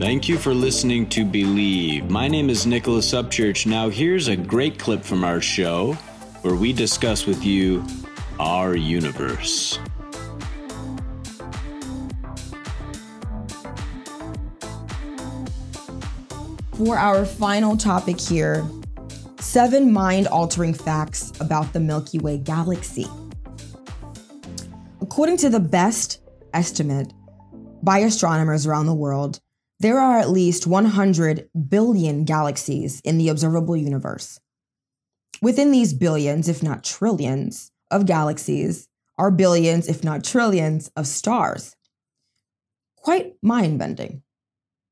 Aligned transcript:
Thank 0.00 0.30
you 0.30 0.38
for 0.38 0.54
listening 0.54 1.10
to 1.10 1.26
Believe. 1.26 2.08
My 2.08 2.26
name 2.26 2.48
is 2.48 2.64
Nicholas 2.64 3.12
Upchurch. 3.12 3.66
Now, 3.66 3.90
here's 3.90 4.28
a 4.28 4.34
great 4.34 4.78
clip 4.78 5.04
from 5.04 5.24
our 5.24 5.42
show 5.42 5.92
where 6.40 6.54
we 6.54 6.72
discuss 6.72 7.26
with 7.26 7.44
you 7.44 7.84
our 8.38 8.74
universe. 8.74 9.78
For 16.78 16.96
our 16.96 17.26
final 17.26 17.76
topic 17.76 18.18
here 18.18 18.66
seven 19.38 19.92
mind 19.92 20.28
altering 20.28 20.72
facts 20.72 21.30
about 21.40 21.74
the 21.74 21.80
Milky 21.80 22.18
Way 22.18 22.38
galaxy. 22.38 23.06
According 25.02 25.36
to 25.36 25.50
the 25.50 25.60
best 25.60 26.22
estimate 26.54 27.12
by 27.82 27.98
astronomers 27.98 28.66
around 28.66 28.86
the 28.86 28.94
world, 28.94 29.40
there 29.80 29.98
are 29.98 30.18
at 30.18 30.30
least 30.30 30.66
100 30.66 31.48
billion 31.68 32.24
galaxies 32.24 33.00
in 33.00 33.18
the 33.18 33.30
observable 33.30 33.76
universe. 33.76 34.38
Within 35.42 35.72
these 35.72 35.94
billions, 35.94 36.48
if 36.48 36.62
not 36.62 36.84
trillions, 36.84 37.72
of 37.90 38.06
galaxies 38.06 38.88
are 39.18 39.30
billions, 39.30 39.88
if 39.88 40.04
not 40.04 40.22
trillions, 40.22 40.90
of 40.96 41.06
stars. 41.06 41.74
Quite 42.96 43.34
mind 43.42 43.78
bending, 43.78 44.22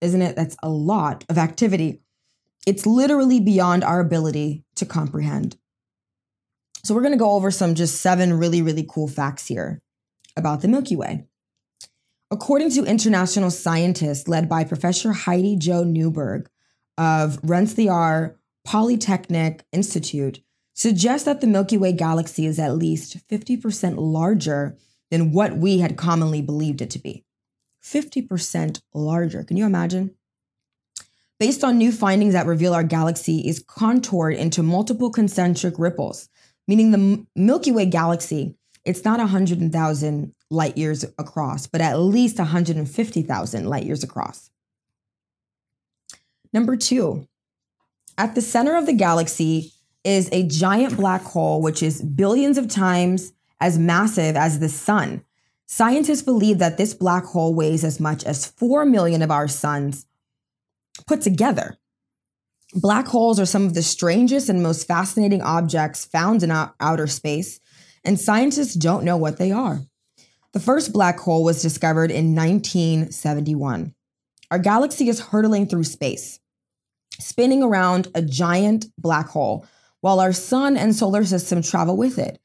isn't 0.00 0.22
it? 0.22 0.36
That's 0.36 0.56
a 0.62 0.68
lot 0.68 1.24
of 1.28 1.38
activity. 1.38 2.02
It's 2.66 2.86
literally 2.86 3.40
beyond 3.40 3.84
our 3.84 4.00
ability 4.00 4.64
to 4.76 4.86
comprehend. 4.86 5.56
So, 6.84 6.94
we're 6.94 7.00
going 7.00 7.12
to 7.12 7.18
go 7.18 7.32
over 7.32 7.50
some 7.50 7.74
just 7.74 8.02
seven 8.02 8.34
really, 8.34 8.60
really 8.60 8.86
cool 8.86 9.08
facts 9.08 9.46
here 9.46 9.80
about 10.36 10.60
the 10.60 10.68
Milky 10.68 10.96
Way. 10.96 11.24
According 12.30 12.70
to 12.70 12.84
international 12.84 13.50
scientists 13.50 14.28
led 14.28 14.48
by 14.48 14.64
Professor 14.64 15.12
Heidi 15.12 15.56
Jo 15.56 15.84
Newberg 15.84 16.48
of 16.98 17.38
Rensselaer 17.42 18.38
Polytechnic 18.64 19.64
Institute, 19.72 20.40
suggests 20.74 21.24
that 21.24 21.40
the 21.40 21.46
Milky 21.46 21.78
Way 21.78 21.92
galaxy 21.92 22.46
is 22.46 22.58
at 22.58 22.76
least 22.76 23.26
50% 23.28 23.94
larger 23.96 24.76
than 25.10 25.32
what 25.32 25.56
we 25.56 25.78
had 25.78 25.96
commonly 25.96 26.42
believed 26.42 26.82
it 26.82 26.90
to 26.90 26.98
be. 26.98 27.24
50% 27.82 28.80
larger. 28.92 29.44
Can 29.44 29.56
you 29.56 29.66
imagine? 29.66 30.14
Based 31.38 31.62
on 31.62 31.78
new 31.78 31.92
findings 31.92 32.32
that 32.32 32.46
reveal 32.46 32.74
our 32.74 32.84
galaxy 32.84 33.46
is 33.46 33.64
contoured 33.66 34.34
into 34.34 34.62
multiple 34.62 35.10
concentric 35.10 35.78
ripples, 35.78 36.28
meaning 36.66 36.90
the 36.90 37.26
Milky 37.36 37.70
Way 37.70 37.86
galaxy, 37.86 38.56
it's 38.84 39.04
not 39.04 39.18
100,000 39.18 40.34
light 40.50 40.76
years 40.76 41.04
across, 41.18 41.66
but 41.66 41.80
at 41.80 41.98
least 41.98 42.38
150,000 42.38 43.66
light 43.66 43.84
years 43.84 44.04
across. 44.04 44.50
Number 46.52 46.76
two, 46.76 47.26
at 48.16 48.34
the 48.34 48.40
center 48.42 48.76
of 48.76 48.86
the 48.86 48.92
galaxy 48.92 49.72
is 50.04 50.28
a 50.30 50.46
giant 50.46 50.96
black 50.96 51.22
hole, 51.22 51.62
which 51.62 51.82
is 51.82 52.02
billions 52.02 52.58
of 52.58 52.68
times 52.68 53.32
as 53.60 53.78
massive 53.78 54.36
as 54.36 54.58
the 54.58 54.68
sun. 54.68 55.24
Scientists 55.66 56.22
believe 56.22 56.58
that 56.58 56.76
this 56.76 56.92
black 56.94 57.24
hole 57.24 57.54
weighs 57.54 57.82
as 57.82 57.98
much 57.98 58.22
as 58.24 58.46
4 58.46 58.84
million 58.84 59.22
of 59.22 59.30
our 59.30 59.48
suns 59.48 60.06
put 61.06 61.22
together. 61.22 61.78
Black 62.74 63.06
holes 63.06 63.40
are 63.40 63.46
some 63.46 63.64
of 63.64 63.74
the 63.74 63.82
strangest 63.82 64.48
and 64.48 64.62
most 64.62 64.86
fascinating 64.86 65.40
objects 65.40 66.04
found 66.04 66.42
in 66.42 66.50
outer 66.50 67.06
space, 67.06 67.60
and 68.04 68.20
scientists 68.20 68.74
don't 68.74 69.04
know 69.04 69.16
what 69.16 69.38
they 69.38 69.50
are. 69.50 69.80
The 70.52 70.60
first 70.60 70.92
black 70.92 71.18
hole 71.18 71.42
was 71.42 71.62
discovered 71.62 72.10
in 72.10 72.34
1971. 72.34 73.94
Our 74.50 74.58
galaxy 74.58 75.08
is 75.08 75.20
hurtling 75.20 75.66
through 75.66 75.84
space, 75.84 76.38
spinning 77.18 77.62
around 77.62 78.08
a 78.14 78.20
giant 78.22 78.86
black 78.98 79.28
hole 79.28 79.66
while 80.00 80.20
our 80.20 80.32
sun 80.32 80.76
and 80.76 80.94
solar 80.94 81.24
system 81.24 81.62
travel 81.62 81.96
with 81.96 82.18
it. 82.18 82.38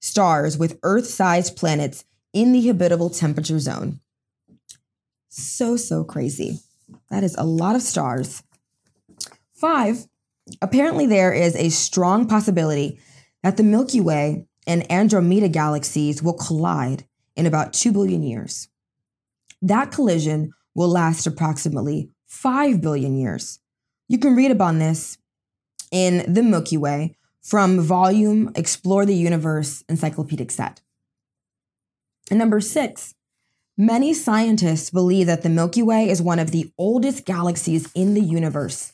stars 0.00 0.58
with 0.58 0.80
Earth 0.82 1.06
sized 1.06 1.56
planets 1.56 2.04
in 2.32 2.50
the 2.50 2.66
habitable 2.66 3.08
temperature 3.08 3.60
zone. 3.60 4.00
So, 5.28 5.76
so 5.76 6.02
crazy. 6.02 6.58
That 7.10 7.22
is 7.22 7.36
a 7.36 7.44
lot 7.44 7.76
of 7.76 7.82
stars. 7.82 8.42
Five, 9.52 10.06
apparently, 10.60 11.06
there 11.06 11.32
is 11.32 11.56
a 11.56 11.68
strong 11.70 12.26
possibility 12.26 12.98
that 13.42 13.56
the 13.56 13.62
Milky 13.62 14.00
Way 14.00 14.46
and 14.66 14.90
Andromeda 14.90 15.48
galaxies 15.48 16.22
will 16.22 16.32
collide 16.34 17.04
in 17.36 17.46
about 17.46 17.72
2 17.72 17.92
billion 17.92 18.22
years. 18.22 18.68
That 19.60 19.90
collision 19.90 20.52
will 20.74 20.88
last 20.88 21.26
approximately 21.26 22.10
5 22.26 22.80
billion 22.80 23.16
years. 23.16 23.60
You 24.08 24.18
can 24.18 24.36
read 24.36 24.50
about 24.50 24.78
this 24.78 25.18
in 25.90 26.32
the 26.32 26.42
Milky 26.42 26.76
Way 26.76 27.16
from 27.42 27.80
volume 27.80 28.50
Explore 28.54 29.04
the 29.04 29.14
Universe 29.14 29.84
encyclopedic 29.88 30.50
set. 30.50 30.80
And 32.30 32.38
number 32.38 32.60
six, 32.60 33.14
many 33.76 34.14
scientists 34.14 34.88
believe 34.90 35.26
that 35.26 35.42
the 35.42 35.50
Milky 35.50 35.82
Way 35.82 36.08
is 36.08 36.22
one 36.22 36.38
of 36.38 36.50
the 36.50 36.72
oldest 36.78 37.26
galaxies 37.26 37.92
in 37.94 38.14
the 38.14 38.22
universe. 38.22 38.93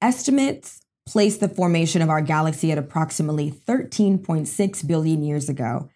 Estimates 0.00 0.82
place 1.06 1.38
the 1.38 1.48
formation 1.48 2.02
of 2.02 2.10
our 2.10 2.20
galaxy 2.20 2.72
at 2.72 2.78
approximately 2.78 3.50
13.6 3.50 4.86
billion 4.86 5.22
years 5.22 5.48
ago, 5.48 5.88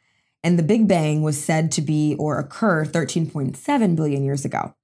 and 0.43 0.59
the 0.59 0.63
Big 0.63 0.89
Bang 0.89 1.23
was 1.23 1.43
said 1.43 1.71
to 1.73 1.83
be 1.83 2.15
or 2.19 2.39
occur 2.39 2.85
13.7 2.85 3.97
billion 3.97 4.25
years 4.25 4.45
ago. 4.45 4.75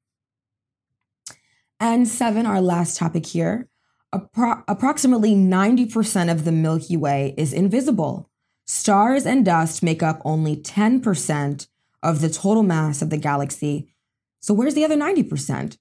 And 1.78 2.09
seven, 2.09 2.47
our 2.47 2.60
last 2.60 2.97
topic 2.97 3.27
here. 3.27 3.69
Appro- 4.15 4.65
approximately 4.66 5.34
90% 5.34 6.31
of 6.31 6.44
the 6.44 6.53
Milky 6.53 6.97
Way 6.97 7.34
is 7.37 7.53
invisible. 7.53 8.31
Stars 8.66 9.27
and 9.27 9.44
dust 9.44 9.83
make 9.83 10.03
up 10.03 10.21
only 10.25 10.56
10% 10.56 11.69
of 12.03 12.21
the 12.21 12.31
total 12.31 12.62
mass 12.62 13.03
of 13.03 13.10
the 13.10 13.16
galaxy. 13.16 13.88
So, 14.41 14.54
where's 14.54 14.75
the 14.75 14.84
other 14.84 14.97
90%? 14.97 15.77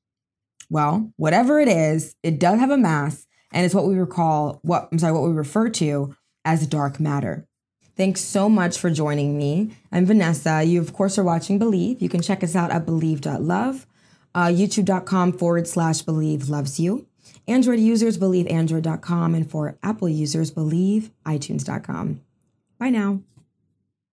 Well, 0.70 1.12
whatever 1.18 1.60
it 1.60 1.68
is, 1.68 2.16
it 2.24 2.40
does 2.40 2.60
have 2.60 2.72
a 2.72 2.78
mass, 2.78 3.28
and 3.52 3.66
it's 3.66 3.76
what 3.76 3.88
we 3.88 3.96
recall, 3.96 4.60
what 4.64 4.90
I'm 4.92 5.00
sorry, 5.00 5.14
what 5.14 5.24
we 5.24 5.32
refer 5.32 5.70
to 5.70 6.16
as 6.44 6.68
dark 6.68 7.00
matter. 7.00 7.48
Thanks 7.96 8.22
so 8.22 8.50
much 8.50 8.78
for 8.78 8.90
joining 8.90 9.38
me. 9.38 9.72
I'm 9.92 10.06
Vanessa. 10.06 10.64
You, 10.64 10.82
of 10.82 10.92
course, 10.92 11.18
are 11.18 11.24
watching 11.24 11.58
Believe. 11.58 12.02
You 12.02 12.10
can 12.10 12.22
check 12.22 12.44
us 12.44 12.56
out 12.56 12.72
at 12.72 12.86
believe.love 12.86 13.88
uh, 14.36 14.48
youtube.com 14.48 15.32
forward 15.32 15.68
slash 15.68 16.02
believe 16.02 16.50
loves 16.50 16.80
you. 16.80 17.08
Android 17.48 17.80
users 17.80 18.18
believe 18.18 18.46
android.com, 18.48 19.34
and 19.34 19.50
for 19.50 19.78
Apple 19.82 20.10
users, 20.10 20.52
believe 20.52 21.12
iTunes.com. 21.26 22.22
Bye 22.78 22.90
now. 22.90 23.22